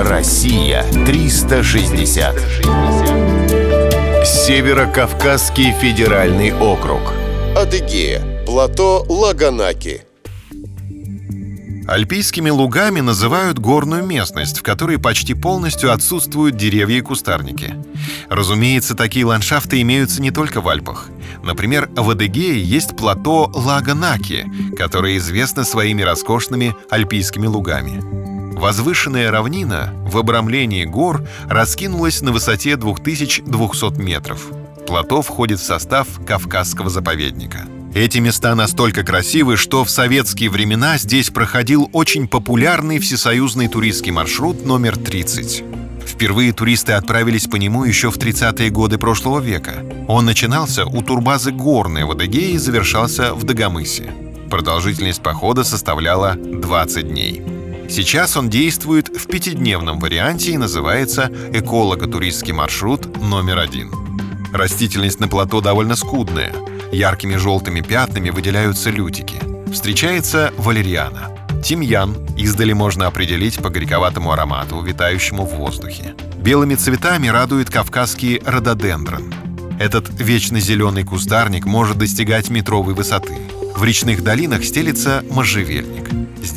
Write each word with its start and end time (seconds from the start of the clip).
Россия 0.00 0.84
360. 1.06 2.36
Северо-Кавказский 4.24 5.72
федеральный 5.72 6.54
округ. 6.54 7.00
Адыгея. 7.56 8.44
Плато 8.46 9.04
Лаганаки. 9.08 10.02
Альпийскими 11.88 12.48
лугами 12.48 13.00
называют 13.00 13.58
горную 13.58 14.06
местность, 14.06 14.60
в 14.60 14.62
которой 14.62 15.00
почти 15.00 15.34
полностью 15.34 15.92
отсутствуют 15.92 16.56
деревья 16.56 16.98
и 16.98 17.00
кустарники. 17.00 17.74
Разумеется, 18.30 18.94
такие 18.94 19.24
ландшафты 19.24 19.80
имеются 19.80 20.22
не 20.22 20.30
только 20.30 20.60
в 20.60 20.68
Альпах. 20.68 21.08
Например, 21.42 21.90
в 21.96 22.08
Адыгее 22.08 22.62
есть 22.62 22.96
плато 22.96 23.50
Лаганаки, 23.52 24.46
которое 24.76 25.16
известно 25.16 25.64
своими 25.64 26.02
роскошными 26.02 26.76
альпийскими 26.88 27.48
лугами. 27.48 28.37
Возвышенная 28.58 29.30
равнина 29.30 29.94
в 30.04 30.18
обрамлении 30.18 30.84
гор 30.84 31.24
раскинулась 31.48 32.22
на 32.22 32.32
высоте 32.32 32.76
2200 32.76 34.00
метров. 34.00 34.48
Плато 34.86 35.22
входит 35.22 35.60
в 35.60 35.64
состав 35.64 36.08
Кавказского 36.26 36.90
заповедника– 36.90 37.66
эти 37.94 38.18
места 38.18 38.54
настолько 38.54 39.02
красивы, 39.02 39.56
что 39.56 39.82
в 39.82 39.90
советские 39.90 40.50
времена 40.50 40.98
здесь 40.98 41.30
проходил 41.30 41.88
очень 41.92 42.28
популярный 42.28 42.98
всесоюзный 42.98 43.66
туристский 43.66 44.12
маршрут 44.12 44.64
номер 44.64 44.96
30. 44.96 45.64
Впервые 46.06 46.52
туристы 46.52 46.92
отправились 46.92 47.46
по 47.46 47.56
нему 47.56 47.84
еще 47.84 48.10
в 48.10 48.18
30-е 48.18 48.70
годы 48.70 48.98
прошлого 48.98 49.40
века. 49.40 49.84
Он 50.06 50.26
начинался 50.26 50.84
у 50.84 51.02
турбазы 51.02 51.50
Горная 51.50 52.06
в 52.06 52.10
Адыгее 52.10 52.52
и 52.52 52.58
завершался 52.58 53.34
в 53.34 53.44
Дагомысе. 53.44 54.12
Продолжительность 54.50 55.22
похода 55.22 55.64
составляла 55.64 56.34
20 56.34 57.08
дней. 57.08 57.57
Сейчас 57.88 58.36
он 58.36 58.48
действует 58.50 59.08
в 59.08 59.26
пятидневном 59.26 59.98
варианте 59.98 60.52
и 60.52 60.58
называется 60.58 61.30
«Эколого-туристский 61.52 62.52
маршрут 62.52 63.20
номер 63.22 63.58
один». 63.58 63.90
Растительность 64.52 65.20
на 65.20 65.28
плато 65.28 65.60
довольно 65.60 65.96
скудная– 65.96 66.54
Яркими 66.92 67.36
желтыми 67.36 67.80
пятнами 67.80 68.30
выделяются 68.30 68.90
лютики. 68.90 69.36
Встречается 69.70 70.52
валериана. 70.56 71.30
Тимьян 71.62 72.16
издали 72.36 72.72
можно 72.72 73.06
определить 73.06 73.58
по 73.58 73.68
горьковатому 73.68 74.32
аромату, 74.32 74.80
витающему 74.80 75.44
в 75.44 75.56
воздухе. 75.56 76.14
Белыми 76.38 76.76
цветами 76.76 77.28
радует 77.28 77.68
кавказский 77.68 78.40
рододендрон. 78.44 79.34
Этот 79.78 80.08
вечно 80.18 80.60
зеленый 80.60 81.04
кустарник 81.04 81.66
может 81.66 81.98
достигать 81.98 82.48
метровой 82.48 82.94
высоты. 82.94 83.36
В 83.76 83.84
речных 83.84 84.24
долинах 84.24 84.64
стелится 84.64 85.24
можжевельник. 85.30 86.07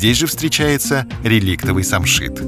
Здесь 0.02 0.18
же 0.18 0.26
встречается 0.26 1.06
реликтовый 1.22 1.84
самшит. 1.84 2.42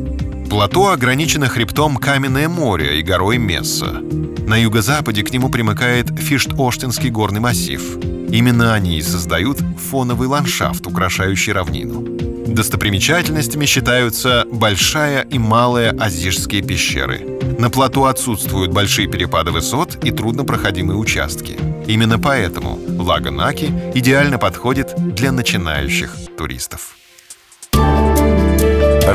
Плато 0.50 0.88
ограничено 0.88 1.46
хребтом 1.46 1.98
Каменное 1.98 2.48
море 2.48 2.98
и 2.98 3.02
горой 3.04 3.38
Месса. 3.38 4.00
На 4.48 4.56
юго-западе 4.56 5.22
к 5.22 5.32
нему 5.32 5.48
примыкает 5.48 6.08
Фишт-Оштинский 6.18 7.10
горный 7.10 7.38
массив. 7.38 7.80
Именно 8.28 8.74
они 8.74 8.98
и 8.98 9.02
создают 9.02 9.60
фоновый 9.88 10.26
ландшафт, 10.26 10.84
украшающий 10.88 11.52
равнину. 11.52 12.02
Достопримечательностями 12.48 13.66
считаются 13.66 14.46
Большая 14.50 15.22
и 15.22 15.38
Малая 15.38 15.92
Азижские 15.92 16.62
пещеры. 16.62 17.38
На 17.60 17.70
плато 17.70 18.06
отсутствуют 18.06 18.72
большие 18.72 19.06
перепады 19.06 19.52
высот 19.52 20.04
и 20.04 20.10
труднопроходимые 20.10 20.98
участки. 20.98 21.56
Именно 21.86 22.18
поэтому 22.18 22.80
Лаганаки 22.98 23.72
идеально 23.94 24.38
подходит 24.38 24.92
для 25.14 25.30
начинающих 25.30 26.16
туристов. 26.36 26.96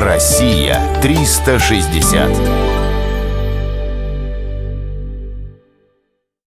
Россия 0.00 0.80
360. 1.02 2.79